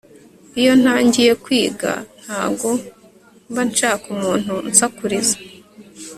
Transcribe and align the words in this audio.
Iyo 0.59 0.71
ntangiyekwiga 0.81 1.91
ntago 2.23 2.71
mbanshaka 3.51 4.05
umuntu 4.15 4.53
unsakuriza 4.67 5.37